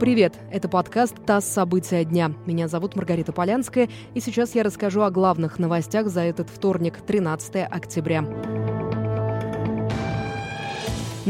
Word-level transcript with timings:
Привет! 0.00 0.32
Это 0.50 0.66
подкаст 0.66 1.14
«ТАСС. 1.26 1.44
События 1.44 2.06
дня». 2.06 2.32
Меня 2.46 2.68
зовут 2.68 2.96
Маргарита 2.96 3.32
Полянская, 3.32 3.90
и 4.14 4.20
сейчас 4.20 4.54
я 4.54 4.62
расскажу 4.62 5.02
о 5.02 5.10
главных 5.10 5.58
новостях 5.58 6.06
за 6.06 6.22
этот 6.22 6.48
вторник, 6.48 7.02
13 7.06 7.66
октября. 7.70 8.24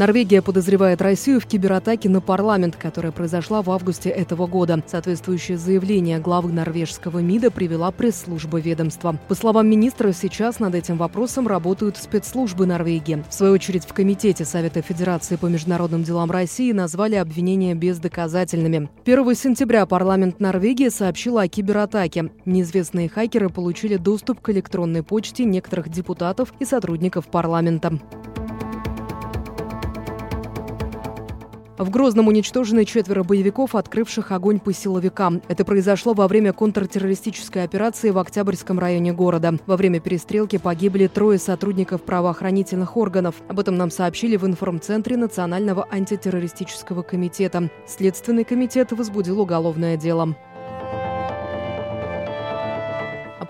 Норвегия 0.01 0.41
подозревает 0.41 0.99
Россию 0.99 1.39
в 1.39 1.45
кибератаке 1.45 2.09
на 2.09 2.21
парламент, 2.21 2.75
которая 2.75 3.11
произошла 3.11 3.61
в 3.61 3.69
августе 3.69 4.09
этого 4.09 4.47
года. 4.47 4.81
Соответствующее 4.87 5.59
заявление 5.59 6.17
главы 6.17 6.51
норвежского 6.51 7.19
МИДа 7.19 7.51
привела 7.51 7.91
пресс-служба 7.91 8.59
ведомства. 8.59 9.15
По 9.27 9.35
словам 9.35 9.69
министра, 9.69 10.11
сейчас 10.11 10.57
над 10.57 10.73
этим 10.73 10.97
вопросом 10.97 11.47
работают 11.47 11.97
спецслужбы 11.97 12.65
Норвегии. 12.65 13.23
В 13.29 13.31
свою 13.35 13.53
очередь, 13.53 13.85
в 13.85 13.93
Комитете 13.93 14.43
Совета 14.43 14.81
Федерации 14.81 15.35
по 15.35 15.45
международным 15.45 16.01
делам 16.01 16.31
России 16.31 16.71
назвали 16.71 17.13
обвинения 17.13 17.75
бездоказательными. 17.75 18.89
1 19.05 19.35
сентября 19.35 19.85
парламент 19.85 20.39
Норвегии 20.39 20.89
сообщил 20.89 21.37
о 21.37 21.47
кибератаке. 21.47 22.31
Неизвестные 22.45 23.07
хакеры 23.07 23.49
получили 23.49 23.97
доступ 23.97 24.41
к 24.41 24.49
электронной 24.49 25.03
почте 25.03 25.43
некоторых 25.43 25.89
депутатов 25.89 26.55
и 26.59 26.65
сотрудников 26.65 27.27
парламента. 27.27 27.99
В 31.81 31.89
Грозном 31.89 32.27
уничтожены 32.27 32.85
четверо 32.85 33.23
боевиков, 33.23 33.73
открывших 33.73 34.31
огонь 34.31 34.59
по 34.59 34.71
силовикам. 34.71 35.41
Это 35.47 35.65
произошло 35.65 36.13
во 36.13 36.27
время 36.27 36.53
контртеррористической 36.53 37.63
операции 37.63 38.11
в 38.11 38.19
Октябрьском 38.19 38.77
районе 38.77 39.13
города. 39.13 39.57
Во 39.65 39.77
время 39.77 39.99
перестрелки 39.99 40.59
погибли 40.59 41.07
трое 41.07 41.39
сотрудников 41.39 42.03
правоохранительных 42.03 42.97
органов. 42.97 43.33
Об 43.47 43.59
этом 43.59 43.77
нам 43.77 43.89
сообщили 43.89 44.37
в 44.37 44.45
информцентре 44.45 45.17
Национального 45.17 45.87
антитеррористического 45.89 47.01
комитета. 47.01 47.71
Следственный 47.87 48.43
комитет 48.43 48.91
возбудил 48.91 49.41
уголовное 49.41 49.97
дело. 49.97 50.35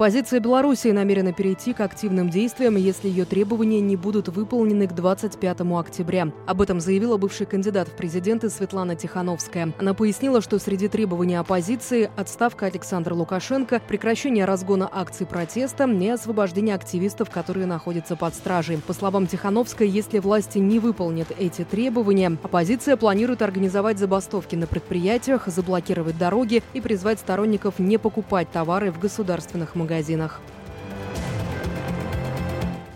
Оппозиция 0.01 0.39
Белоруссии 0.39 0.89
намерена 0.89 1.31
перейти 1.31 1.73
к 1.73 1.79
активным 1.79 2.31
действиям, 2.31 2.75
если 2.75 3.07
ее 3.07 3.23
требования 3.23 3.81
не 3.81 3.95
будут 3.95 4.29
выполнены 4.29 4.87
к 4.87 4.93
25 4.93 5.61
октября. 5.61 6.31
Об 6.47 6.59
этом 6.59 6.79
заявила 6.79 7.17
бывший 7.17 7.45
кандидат 7.45 7.87
в 7.87 7.91
президенты 7.91 8.49
Светлана 8.49 8.95
Тихановская. 8.95 9.73
Она 9.77 9.93
пояснила, 9.93 10.41
что 10.41 10.57
среди 10.57 10.87
требований 10.87 11.35
оппозиции– 11.35 12.09
отставка 12.17 12.65
Александра 12.65 13.13
Лукашенко, 13.13 13.79
прекращение 13.87 14.45
разгона 14.45 14.89
акций 14.91 15.27
протеста 15.27 15.87
и 15.87 16.09
освобождение 16.09 16.73
активистов, 16.73 17.29
которые 17.29 17.67
находятся 17.67 18.15
под 18.15 18.33
стражей. 18.33 18.79
По 18.79 18.93
словам 18.93 19.27
Тихановской, 19.27 19.87
если 19.87 20.17
власти 20.17 20.57
не 20.57 20.79
выполнят 20.79 21.27
эти 21.37 21.63
требования, 21.63 22.39
оппозиция 22.41 22.97
планирует 22.97 23.43
организовать 23.43 23.99
забастовки 23.99 24.55
на 24.55 24.65
предприятиях, 24.65 25.45
заблокировать 25.45 26.17
дороги 26.17 26.63
и 26.73 26.81
призвать 26.81 27.19
сторонников 27.19 27.77
не 27.77 27.99
покупать 27.99 28.49
товары 28.51 28.91
в 28.91 28.99
государственных 28.99 29.75
магазинах 29.75 29.90
магазинах. 29.91 30.39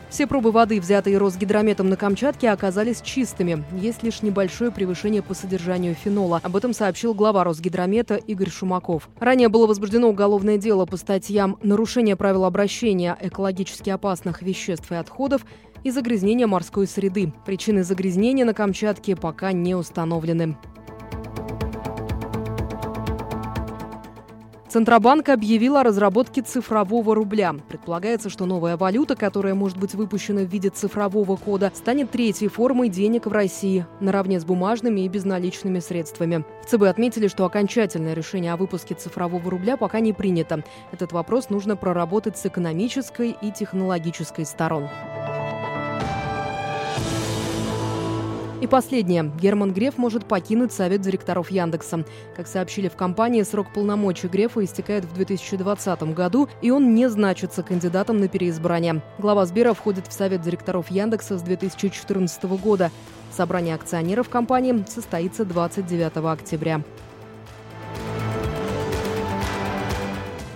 Все 0.09 0.27
пробы 0.27 0.51
воды, 0.51 0.79
взятые 0.79 1.17
Росгидрометом 1.17 1.89
на 1.89 1.97
Камчатке, 1.97 2.49
оказались 2.49 3.01
чистыми. 3.01 3.65
Есть 3.73 4.01
лишь 4.01 4.21
небольшое 4.21 4.71
превышение 4.71 5.21
по 5.21 5.33
содержанию 5.33 5.93
фенола. 5.93 6.39
Об 6.41 6.55
этом 6.55 6.71
сообщил 6.71 7.13
глава 7.13 7.43
Росгидромета 7.43 8.15
Игорь 8.15 8.49
Шумаков. 8.49 9.09
Ранее 9.19 9.49
было 9.49 9.67
возбуждено 9.67 10.07
уголовное 10.07 10.57
дело 10.57 10.85
по 10.85 10.95
статьям 10.95 11.57
«Нарушение 11.61 12.15
правил 12.15 12.45
обращения 12.45 13.17
экологически 13.19 13.89
опасных 13.89 14.41
веществ 14.41 14.89
и 14.93 14.95
отходов» 14.95 15.45
и 15.83 15.91
«Загрязнение 15.91 16.47
морской 16.47 16.87
среды». 16.87 17.33
Причины 17.45 17.83
загрязнения 17.83 18.45
на 18.45 18.53
Камчатке 18.53 19.17
пока 19.17 19.51
не 19.51 19.75
установлены. 19.75 20.55
Центробанк 24.75 25.29
объявил 25.29 25.77
о 25.77 25.83
разработке 25.83 26.41
цифрового 26.41 27.15
рубля. 27.15 27.55
Предполагается, 27.69 28.29
что 28.29 28.45
новая 28.45 28.75
валюта, 28.75 29.15
которая 29.15 29.55
может 29.55 29.77
быть 29.77 29.95
выпущена 29.95 30.41
в 30.41 30.49
виде 30.49 30.69
цифрового 30.69 31.37
кода, 31.37 31.71
станет 31.73 32.11
третьей 32.11 32.49
формой 32.49 32.89
денег 32.89 33.25
в 33.25 33.31
России, 33.31 33.85
наравне 34.01 34.37
с 34.37 34.43
бумажными 34.43 34.99
и 34.99 35.07
безналичными 35.07 35.79
средствами. 35.79 36.43
В 36.61 36.69
ЦБ 36.69 36.87
отметили, 36.87 37.29
что 37.29 37.45
окончательное 37.45 38.15
решение 38.15 38.51
о 38.51 38.57
выпуске 38.57 38.95
цифрового 38.95 39.49
рубля 39.49 39.77
пока 39.77 40.01
не 40.01 40.11
принято. 40.11 40.61
Этот 40.91 41.13
вопрос 41.13 41.49
нужно 41.49 41.77
проработать 41.77 42.37
с 42.37 42.45
экономической 42.45 43.33
и 43.41 43.51
технологической 43.53 44.45
сторон. 44.45 44.89
И 48.65 48.67
последнее. 48.67 49.31
Герман 49.39 49.73
Греф 49.73 49.99
может 49.99 50.25
покинуть 50.25 50.73
Совет 50.73 50.99
директоров 51.01 51.51
Яндекса. 51.51 52.03
Как 52.35 52.47
сообщили 52.47 52.87
в 52.87 52.95
компании, 52.95 53.43
срок 53.43 53.67
полномочий 53.71 54.27
Грефа 54.27 54.65
истекает 54.65 55.05
в 55.05 55.13
2020 55.13 56.15
году, 56.15 56.49
и 56.63 56.71
он 56.71 56.95
не 56.95 57.07
значится 57.07 57.61
кандидатом 57.61 58.19
на 58.19 58.27
переизбрание. 58.27 59.03
Глава 59.19 59.45
Сбера 59.45 59.75
входит 59.75 60.07
в 60.07 60.13
Совет 60.13 60.41
директоров 60.41 60.89
Яндекса 60.89 61.37
с 61.37 61.43
2014 61.43 62.43
года. 62.57 62.89
Собрание 63.31 63.75
акционеров 63.75 64.29
компании 64.29 64.83
состоится 64.89 65.45
29 65.45 66.17
октября. 66.25 66.81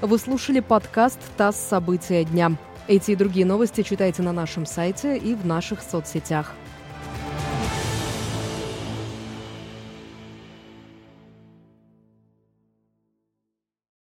Вы 0.01 0.17
слушали 0.17 0.61
подкаст 0.61 1.19
«ТАСС. 1.37 1.57
События 1.57 2.23
дня». 2.23 2.57
Эти 2.87 3.11
и 3.11 3.15
другие 3.15 3.45
новости 3.45 3.83
читайте 3.83 4.23
на 4.23 4.33
нашем 4.33 4.65
сайте 4.65 5.15
и 5.15 5.35
в 5.35 5.45
наших 5.45 5.83
соцсетях. 5.83 6.55